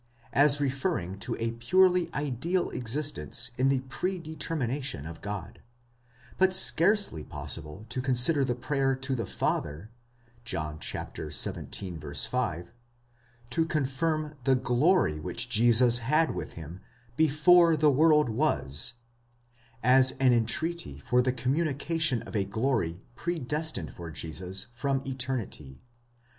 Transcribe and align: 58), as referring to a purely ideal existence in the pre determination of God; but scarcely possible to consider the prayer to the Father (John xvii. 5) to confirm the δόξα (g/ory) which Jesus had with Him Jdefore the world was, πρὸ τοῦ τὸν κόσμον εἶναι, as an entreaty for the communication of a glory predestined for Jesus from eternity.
58), 0.33 0.43
as 0.43 0.59
referring 0.59 1.19
to 1.19 1.35
a 1.37 1.51
purely 1.51 2.09
ideal 2.11 2.71
existence 2.71 3.51
in 3.55 3.69
the 3.69 3.81
pre 3.81 4.17
determination 4.17 5.05
of 5.05 5.21
God; 5.21 5.61
but 6.39 6.55
scarcely 6.55 7.23
possible 7.23 7.85
to 7.89 8.01
consider 8.01 8.43
the 8.43 8.55
prayer 8.55 8.95
to 8.95 9.13
the 9.13 9.27
Father 9.27 9.91
(John 10.43 10.79
xvii. 10.81 12.11
5) 12.15 12.73
to 13.51 13.65
confirm 13.67 14.33
the 14.43 14.55
δόξα 14.55 14.67
(g/ory) 14.79 15.19
which 15.19 15.49
Jesus 15.49 15.99
had 15.99 16.33
with 16.33 16.53
Him 16.53 16.81
Jdefore 17.19 17.77
the 17.77 17.91
world 17.91 18.29
was, 18.29 18.93
πρὸ 19.83 19.83
τοῦ 19.83 19.83
τὸν 19.83 19.83
κόσμον 19.83 19.83
εἶναι, 19.83 19.83
as 19.83 20.11
an 20.13 20.33
entreaty 20.33 20.97
for 20.97 21.21
the 21.21 21.31
communication 21.31 22.23
of 22.23 22.35
a 22.35 22.43
glory 22.43 23.03
predestined 23.15 23.93
for 23.93 24.09
Jesus 24.09 24.65
from 24.73 25.03
eternity. 25.05 25.79